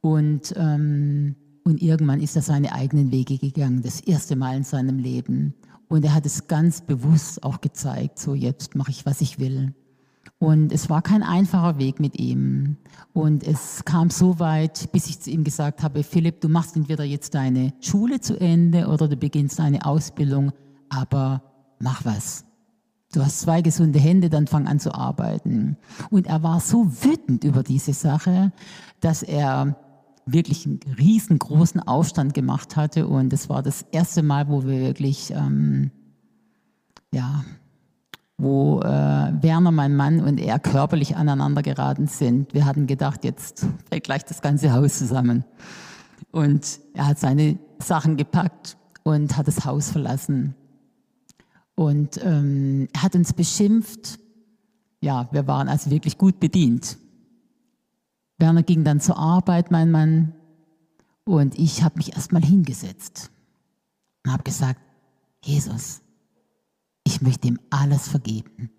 [0.00, 1.34] und, ähm,
[1.64, 5.54] und irgendwann ist er seine eigenen Wege gegangen, das erste Mal in seinem Leben.
[5.88, 9.74] Und er hat es ganz bewusst auch gezeigt, so jetzt mache ich, was ich will.
[10.38, 12.76] Und es war kein einfacher Weg mit ihm.
[13.12, 17.04] Und es kam so weit, bis ich zu ihm gesagt habe, Philipp, du machst entweder
[17.04, 20.52] jetzt deine Schule zu Ende oder du beginnst eine Ausbildung,
[20.88, 21.42] aber
[21.78, 22.44] mach was.
[23.12, 25.76] Du hast zwei gesunde Hände, dann fang an zu arbeiten.
[26.10, 28.52] Und er war so wütend über diese Sache,
[29.00, 29.76] dass er
[30.26, 33.06] wirklich einen riesengroßen Aufstand gemacht hatte.
[33.06, 35.90] Und es war das erste Mal, wo wir wirklich, ähm,
[37.12, 37.44] ja,
[38.38, 38.86] wo äh,
[39.42, 42.54] Werner, mein Mann und er körperlich aneinander geraten sind.
[42.54, 45.44] Wir hatten gedacht, jetzt fällt gleich das ganze Haus zusammen.
[46.30, 50.54] Und er hat seine Sachen gepackt und hat das Haus verlassen.
[51.74, 54.18] Und ähm, er hat uns beschimpft.
[55.00, 56.98] Ja, wir waren also wirklich gut bedient.
[58.40, 60.34] Werner ging dann zur Arbeit, mein Mann,
[61.24, 63.30] und ich habe mich erstmal hingesetzt
[64.24, 64.80] und habe gesagt,
[65.44, 66.00] Jesus,
[67.04, 68.70] ich möchte ihm alles vergeben,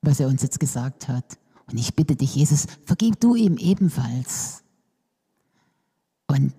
[0.00, 1.38] was er uns jetzt gesagt hat.
[1.66, 4.64] Und ich bitte dich, Jesus, vergib du ihm ebenfalls.
[6.26, 6.54] Und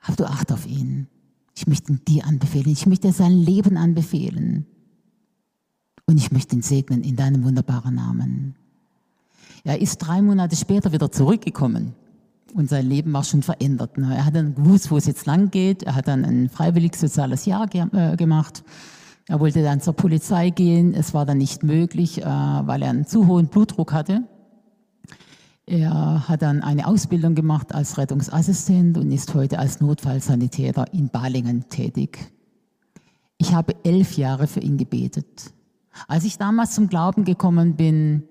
[0.00, 1.08] hab du Acht auf ihn.
[1.54, 2.70] Ich möchte ihn dir anbefehlen.
[2.70, 4.66] Ich möchte sein Leben anbefehlen.
[6.06, 8.56] Und ich möchte ihn segnen in deinem wunderbaren Namen.
[9.64, 11.94] Er ist drei Monate später wieder zurückgekommen
[12.54, 13.96] und sein Leben war schon verändert.
[13.96, 15.82] Er hat dann gewusst, wo es jetzt lang geht.
[15.84, 18.62] Er hat dann ein freiwillig soziales Jahr äh, gemacht
[19.28, 20.94] er wollte dann zur Polizei gehen.
[20.94, 24.24] Es war dann nicht möglich, äh, weil er einen zu hohen Blutdruck hatte.
[25.64, 31.68] Er hat dann eine Ausbildung gemacht als Rettungsassistent und ist heute als Notfallsanitäter in Balingen
[31.68, 32.32] tätig.
[33.38, 35.54] Ich habe elf Jahre für ihn gebetet.
[36.08, 38.24] Als ich damals zum Glauben gekommen bin,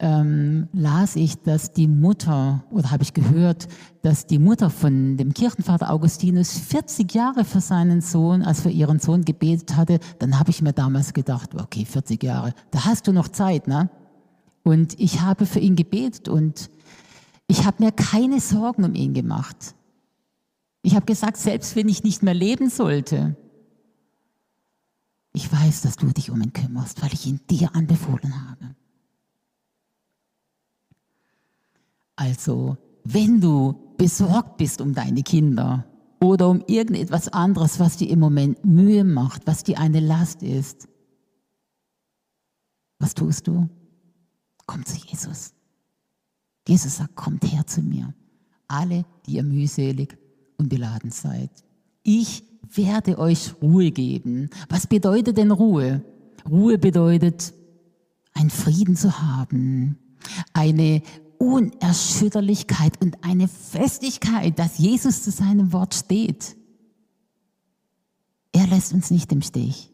[0.00, 3.68] ähm, las ich, dass die Mutter, oder habe ich gehört,
[4.02, 8.98] dass die Mutter von dem Kirchenvater Augustinus 40 Jahre für seinen Sohn, als für ihren
[8.98, 13.12] Sohn gebetet hatte, dann habe ich mir damals gedacht, okay, 40 Jahre, da hast du
[13.12, 13.90] noch Zeit, ne?
[14.62, 16.70] Und ich habe für ihn gebetet und
[17.46, 19.74] ich habe mir keine Sorgen um ihn gemacht.
[20.82, 23.36] Ich habe gesagt, selbst wenn ich nicht mehr leben sollte,
[25.32, 28.59] ich weiß, dass du dich um ihn kümmerst, weil ich ihn dir anbefohlen habe.
[32.20, 35.86] Also, wenn du besorgt bist um deine Kinder
[36.20, 40.86] oder um irgendetwas anderes, was dir im Moment Mühe macht, was dir eine Last ist,
[42.98, 43.70] was tust du?
[44.66, 45.54] Komm zu Jesus.
[46.68, 48.12] Jesus sagt, kommt her zu mir.
[48.68, 50.18] Alle, die ihr mühselig
[50.58, 51.50] und beladen seid.
[52.02, 54.50] Ich werde euch Ruhe geben.
[54.68, 56.04] Was bedeutet denn Ruhe?
[56.46, 57.54] Ruhe bedeutet,
[58.34, 59.96] einen Frieden zu haben,
[60.52, 61.00] eine
[61.40, 66.54] Unerschütterlichkeit und eine Festigkeit, dass Jesus zu seinem Wort steht.
[68.52, 69.90] Er lässt uns nicht im Stich.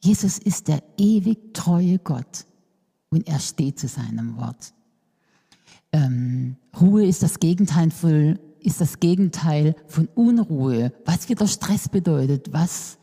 [0.00, 2.46] Jesus ist der ewig treue Gott
[3.10, 4.72] und er steht zu seinem Wort.
[5.90, 12.52] Ähm, Ruhe ist das Gegenteil von, ist das Gegenteil von Unruhe, was wieder Stress bedeutet,
[12.52, 12.98] was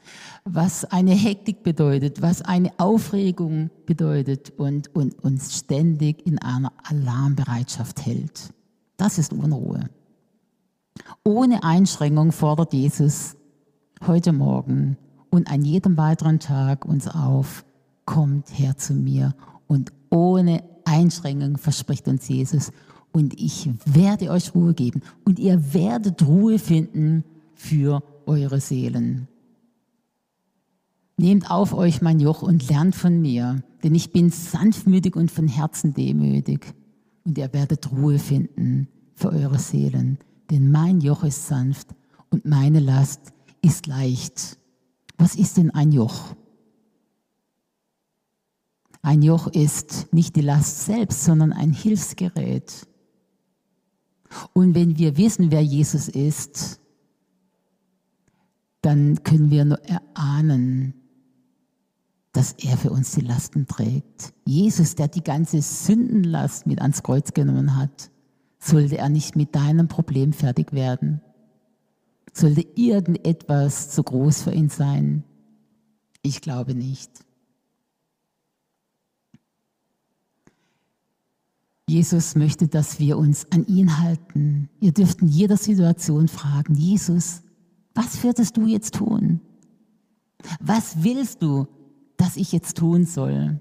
[0.46, 8.06] was eine Hektik bedeutet, was eine Aufregung bedeutet und, und uns ständig in einer Alarmbereitschaft
[8.06, 8.54] hält.
[8.96, 9.90] Das ist Unruhe.
[11.24, 13.36] Ohne Einschränkung fordert Jesus
[14.06, 14.98] heute Morgen
[15.32, 17.66] und an jedem weiteren Tag uns auf,
[18.06, 19.34] kommt her zu mir
[19.68, 22.72] und ohne Einschränkung verspricht uns Jesus
[23.16, 27.24] und ich werde euch Ruhe geben und ihr werdet Ruhe finden
[27.54, 29.30] für eure Seelen.
[31.16, 35.48] Nehmt auf euch mein Joch und lernt von mir, denn ich bin sanftmütig und von
[35.48, 36.74] Herzen demütig.
[37.24, 40.18] Und ihr werdet Ruhe finden für eure Seelen,
[40.52, 41.96] denn mein Joch ist sanft
[42.32, 44.58] und meine Last ist leicht.
[45.18, 46.36] Was ist denn ein Joch?
[49.02, 52.90] Ein Joch ist nicht die Last selbst, sondern ein Hilfsgerät.
[54.54, 56.80] Und wenn wir wissen, wer Jesus ist,
[58.82, 60.94] dann können wir nur erahnen,
[62.34, 64.34] dass er für uns die Lasten trägt.
[64.46, 68.12] Jesus, der die ganze Sündenlast mit ans Kreuz genommen hat,
[68.60, 71.22] sollte er nicht mit deinem Problem fertig werden?
[72.34, 75.24] Sollte irgendetwas zu groß für ihn sein?
[76.22, 77.25] Ich glaube nicht.
[81.88, 84.70] Jesus möchte, dass wir uns an ihn halten.
[84.80, 87.44] Ihr dürft in jeder Situation fragen, Jesus,
[87.94, 89.40] was würdest du jetzt tun?
[90.60, 91.68] Was willst du,
[92.18, 93.60] dass ich jetzt tun soll?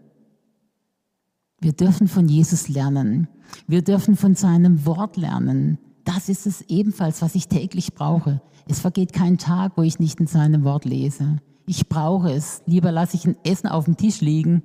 [1.61, 3.29] Wir dürfen von Jesus lernen.
[3.67, 5.79] Wir dürfen von seinem Wort lernen.
[6.05, 8.43] Das ist es ebenfalls, was ich täglich brauche.
[8.67, 11.41] Es vergeht kein Tag, wo ich nicht in seinem Wort lese.
[11.67, 12.63] Ich brauche es.
[12.67, 14.63] Lieber lasse ich ein Essen auf dem Tisch liegen,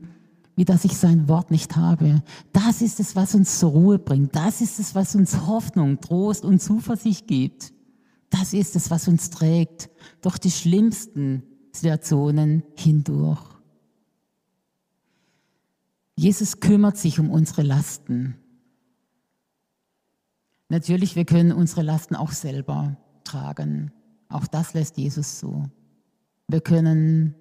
[0.60, 2.22] wie dass ich sein Wort nicht habe.
[2.52, 4.36] Das ist es, was uns zur Ruhe bringt.
[4.36, 7.72] Das ist es, was uns Hoffnung, Trost und Zuversicht gibt.
[8.30, 13.40] Das ist es, was uns trägt durch die schlimmsten Situationen hindurch.
[16.18, 18.36] Jesus kümmert sich um unsere Lasten.
[20.68, 23.94] Natürlich, wir können unsere Lasten auch selber tragen.
[24.28, 25.70] Auch das lässt Jesus so.
[26.50, 27.36] Wir können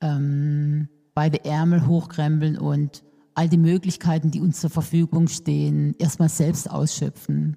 [0.00, 3.02] ähm, beide Ärmel hochkrempeln und
[3.34, 7.56] all die Möglichkeiten, die uns zur Verfügung stehen, erstmal selbst ausschöpfen.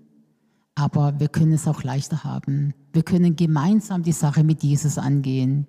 [0.73, 2.73] Aber wir können es auch leichter haben.
[2.91, 5.67] Wir können gemeinsam die Sache mit Jesus angehen.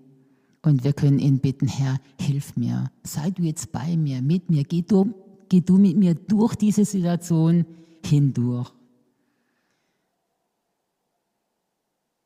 [0.63, 2.91] Und wir können ihn bitten, Herr, hilf mir.
[3.03, 4.65] Sei du jetzt bei mir, mit mir.
[4.65, 5.13] Geh du,
[5.51, 7.67] geh du mit mir durch diese Situation
[8.07, 8.73] hindurch.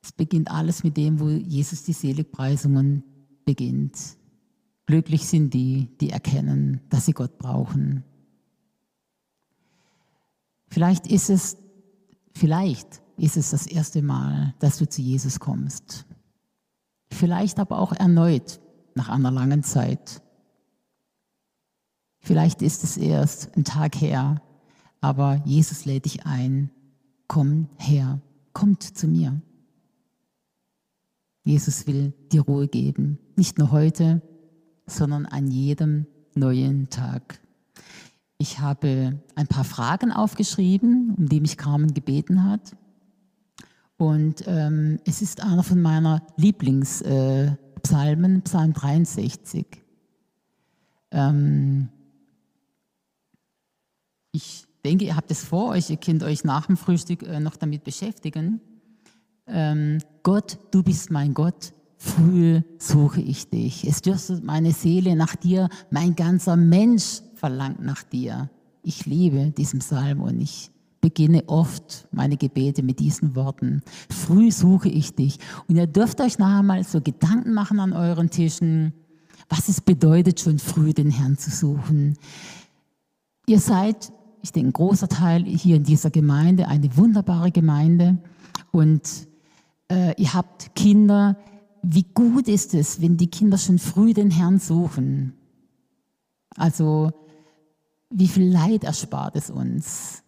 [0.01, 3.03] Es beginnt alles mit dem, wo Jesus die Seligpreisungen
[3.43, 3.97] beginnt.
[4.87, 8.05] Glücklich sind die, die erkennen, dass sie Gott brauchen.
[10.69, 11.57] Vielleicht ist es,
[12.33, 16.05] vielleicht ist es das erste Mal, dass du zu Jesus kommst.
[17.11, 18.61] Vielleicht aber auch erneut
[18.95, 20.21] nach einer langen Zeit.
[22.19, 24.41] Vielleicht ist es erst ein Tag her,
[25.01, 26.69] aber Jesus lädt dich ein.
[27.27, 28.21] Komm her,
[28.53, 29.41] kommt zu mir.
[31.43, 34.21] Jesus will dir Ruhe geben, nicht nur heute,
[34.87, 37.39] sondern an jedem neuen Tag.
[38.37, 42.75] Ich habe ein paar Fragen aufgeschrieben, um die mich Carmen gebeten hat.
[43.97, 49.65] Und ähm, es ist einer von meiner Lieblingspsalmen, äh, Psalm 63.
[51.11, 51.89] Ähm,
[54.31, 57.55] ich denke, ihr habt es vor euch, ihr könnt euch nach dem Frühstück äh, noch
[57.55, 58.61] damit beschäftigen.
[59.47, 63.87] Ähm, Gott, du bist mein Gott, früh suche ich dich.
[63.87, 68.49] Es dürstet meine Seele nach dir, mein ganzer Mensch verlangt nach dir.
[68.83, 73.81] Ich liebe diesen Psalm und ich beginne oft meine Gebete mit diesen Worten.
[74.09, 75.39] Früh suche ich dich.
[75.67, 78.93] Und ihr dürft euch nachher mal so Gedanken machen an euren Tischen,
[79.49, 82.17] was es bedeutet, schon früh den Herrn zu suchen.
[83.45, 88.17] Ihr seid, ich denke, ein großer Teil hier in dieser Gemeinde, eine wunderbare Gemeinde.
[88.71, 89.27] Und
[89.89, 91.37] äh, ihr habt Kinder,
[91.83, 95.33] wie gut ist es, wenn die Kinder schon früh den Herrn suchen?
[96.55, 97.11] Also,
[98.09, 100.23] wie viel Leid erspart es uns,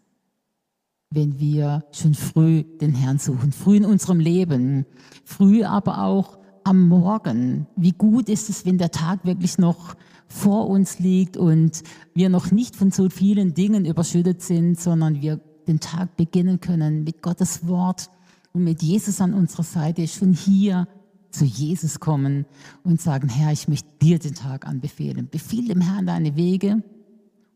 [1.10, 4.86] wenn wir schon früh den Herrn suchen, früh in unserem Leben,
[5.26, 7.68] früh aber auch am Morgen.
[7.76, 9.96] Wie gut ist es, wenn der Tag wirklich noch
[10.28, 11.82] vor uns liegt und
[12.14, 17.04] wir noch nicht von so vielen Dingen überschüttet sind, sondern wir den Tag beginnen können
[17.04, 18.10] mit Gottes Wort
[18.54, 20.88] und mit Jesus an unserer Seite schon hier
[21.32, 22.46] zu Jesus kommen
[22.84, 25.30] und sagen, Herr, ich möchte dir den Tag anbefehlen.
[25.30, 26.84] Befiehl dem Herrn deine Wege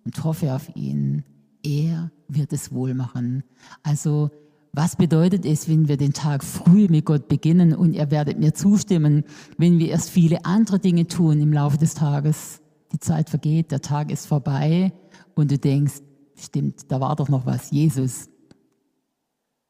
[0.05, 1.23] und hoffe auf ihn.
[1.63, 3.43] Er wird es wohl machen.
[3.83, 4.29] Also,
[4.73, 8.53] was bedeutet es, wenn wir den Tag früh mit Gott beginnen und ihr werdet mir
[8.53, 9.23] zustimmen,
[9.57, 12.59] wenn wir erst viele andere Dinge tun im Laufe des Tages?
[12.91, 14.91] Die Zeit vergeht, der Tag ist vorbei
[15.35, 16.01] und du denkst,
[16.35, 18.29] stimmt, da war doch noch was, Jesus.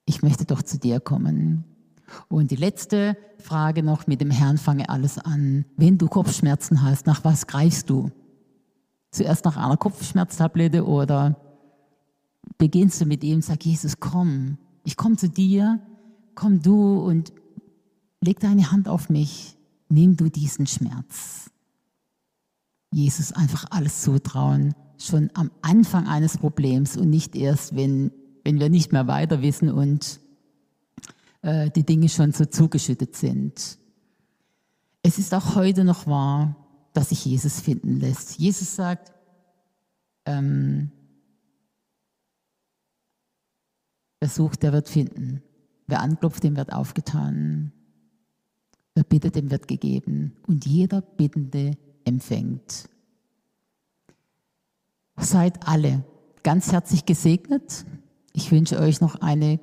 [0.06, 1.66] Ich möchte doch zu dir kommen.
[2.28, 5.66] Und die letzte Frage noch mit dem Herrn fange alles an.
[5.78, 8.12] Wenn du Kopfschmerzen hast, nach was greifst du?
[9.12, 11.40] Zuerst nach einer Kopfschmerztablette oder
[12.58, 15.80] beginnst du mit ihm, sag Jesus, komm, ich komme zu dir,
[16.36, 17.34] komm du und
[18.22, 19.58] leg deine Hand auf mich,
[19.90, 21.52] nimm du diesen Schmerz.
[22.92, 28.12] Jesus einfach alles zutrauen, schon am Anfang eines Problems und nicht erst, wenn,
[28.44, 30.20] wenn wir nicht mehr weiter wissen und
[31.44, 33.78] äh, die Dinge schon so zugeschüttet sind.
[35.04, 36.56] Es ist auch heute noch wahr,
[36.94, 38.40] dass sich Jesus finden lässt.
[38.40, 39.12] Jesus sagt,
[40.26, 40.92] ähm,
[44.20, 45.44] wer sucht, der wird finden.
[45.86, 47.74] Wer anklopft, dem wird aufgetan.
[48.96, 50.38] Wer bittet, dem wird gegeben.
[50.48, 52.90] Und jeder Bittende empfängt.
[55.18, 56.06] Seid alle
[56.42, 57.86] ganz herzlich gesegnet.
[58.32, 59.60] Ich wünsche euch noch eine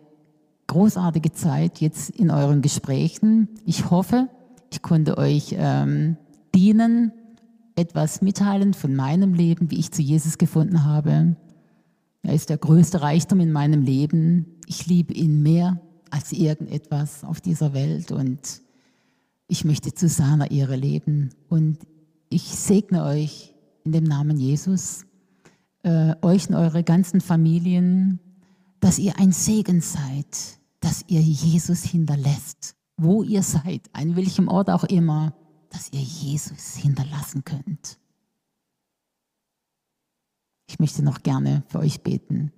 [0.71, 3.49] großartige Zeit jetzt in euren Gesprächen.
[3.67, 4.29] Ich hoffe,
[4.71, 6.17] ich konnte euch ähm,
[6.55, 7.11] dienen,
[7.75, 11.35] etwas mitteilen von meinem Leben, wie ich zu Jesus gefunden habe.
[12.23, 14.61] Er ist der größte Reichtum in meinem Leben.
[14.67, 18.63] Ich liebe ihn mehr als irgendetwas auf dieser Welt und
[19.49, 21.31] ich möchte zu seiner Ehre leben.
[21.49, 21.79] Und
[22.29, 25.05] ich segne euch in dem Namen Jesus,
[25.83, 28.21] äh, euch und eure ganzen Familien,
[28.79, 34.71] dass ihr ein Segen seid, dass ihr Jesus hinterlässt, wo ihr seid, an welchem Ort
[34.71, 35.35] auch immer,
[35.71, 37.99] dass ihr Jesus hinterlassen könnt.
[40.69, 42.53] Ich möchte noch gerne für euch beten.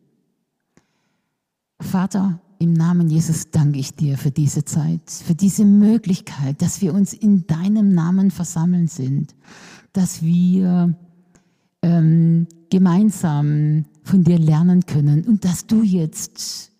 [1.81, 6.95] Vater, im Namen Jesus danke ich dir für diese Zeit, für diese Möglichkeit, dass wir
[6.95, 9.35] uns in deinem Namen versammeln sind,
[9.93, 10.95] dass wir
[11.83, 16.72] ähm, gemeinsam von dir lernen können und dass du jetzt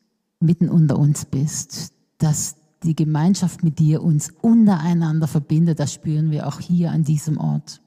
[0.43, 5.79] mitten unter uns bist, dass die Gemeinschaft mit dir uns untereinander verbindet.
[5.79, 7.81] Das spüren wir auch hier an diesem Ort.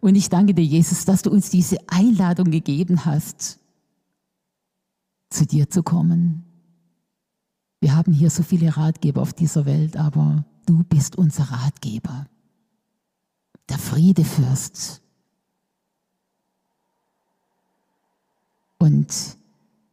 [0.00, 3.58] Und ich danke dir, Jesus, dass du uns diese Einladung gegeben hast,
[5.30, 6.44] zu dir zu kommen.
[7.80, 12.26] Wir haben hier so viele Ratgeber auf dieser Welt, aber du bist unser Ratgeber,
[13.68, 15.02] der Friedefürst.
[18.78, 19.37] Und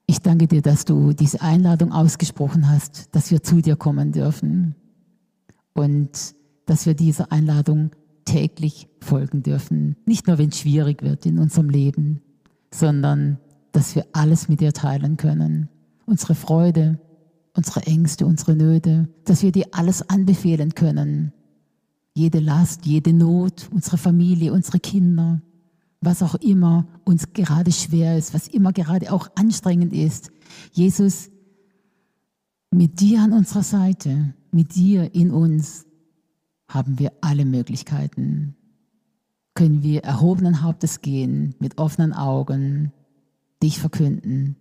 [0.08, 4.76] ich danke dir, dass du diese Einladung ausgesprochen hast, dass wir zu dir kommen dürfen
[5.74, 6.36] und
[6.66, 7.91] dass wir dieser Einladung
[8.26, 9.95] täglich folgen dürfen.
[10.06, 12.22] Nicht nur, wenn es schwierig wird in unserem Leben,
[12.74, 13.38] sondern
[13.72, 15.70] dass wir alles mit dir teilen können.
[16.06, 16.99] Unsere Freude,
[17.56, 21.34] unsere Ängste, unsere Nöte, dass wir dir alles anbefehlen können.
[22.14, 25.41] Jede Last, jede Not, unsere Familie, unsere Kinder,
[26.02, 30.32] was auch immer uns gerade schwer ist, was immer gerade auch anstrengend ist.
[30.72, 31.30] Jesus,
[32.72, 35.86] mit dir an unserer Seite, mit dir in uns,
[36.68, 38.56] haben wir alle Möglichkeiten.
[39.54, 42.91] Können wir erhobenen Hauptes gehen, mit offenen Augen,
[43.64, 44.58] dich verkünden.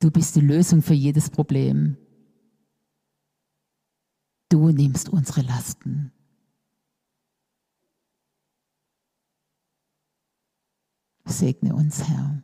[0.00, 1.96] Du bist die Lösung für jedes Problem.
[4.50, 6.12] Du nimmst unsere Lasten.
[11.24, 12.42] Segne uns, Herr.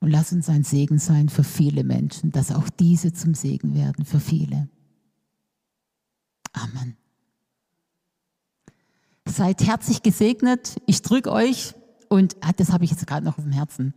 [0.00, 4.04] Und lass uns ein Segen sein für viele Menschen, dass auch diese zum Segen werden
[4.04, 4.68] für viele.
[6.52, 6.96] Amen.
[9.26, 10.76] Seid herzlich gesegnet.
[10.86, 11.74] Ich drücke euch
[12.08, 13.92] und ah, das habe ich jetzt gerade noch auf dem Herzen.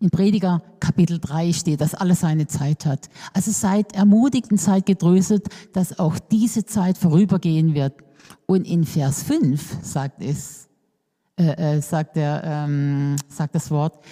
[0.00, 3.08] In Prediger Kapitel 3 steht, dass alles seine Zeit hat.
[3.32, 7.94] Also seid ermutigt und seid getröstet, dass auch diese Zeit vorübergehen wird.
[8.46, 10.68] Und in Vers 5 sagt es,
[11.38, 14.02] äh, äh, sagt, der, ähm, sagt das Wort,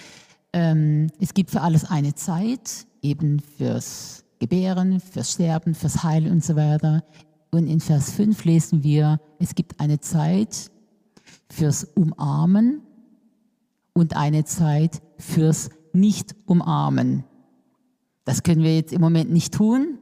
[0.53, 6.43] ähm, es gibt für alles eine Zeit, eben fürs Gebären, fürs Sterben, fürs Heilen und
[6.43, 7.03] so weiter.
[7.51, 10.69] Und in Vers 5 lesen wir, es gibt eine Zeit
[11.49, 12.81] fürs Umarmen
[13.93, 17.23] und eine Zeit fürs Nicht-Umarmen.
[18.25, 19.99] Das können wir jetzt im Moment nicht tun,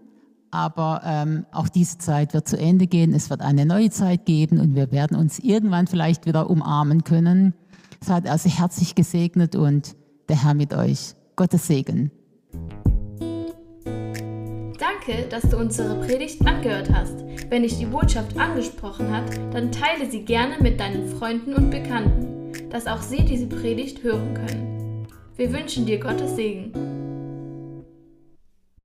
[0.53, 3.13] aber ähm, auch diese Zeit wird zu Ende gehen.
[3.13, 7.53] Es wird eine neue Zeit geben und wir werden uns irgendwann vielleicht wieder umarmen können.
[8.01, 9.95] Seid also herzlich gesegnet und
[10.29, 11.15] der Herr mit euch.
[11.35, 12.11] Gottes Segen.
[14.79, 17.15] Danke, dass du unsere Predigt angehört hast.
[17.49, 22.33] Wenn dich die Botschaft angesprochen hat, dann teile sie gerne mit deinen Freunden und Bekannten
[22.73, 25.07] dass auch sie diese Predigt hören können.
[25.35, 27.02] Wir wünschen dir Gottes Segen.